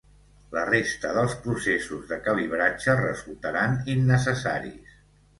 [0.53, 4.97] La resta dels processos de calibratge resultaran innecessaris.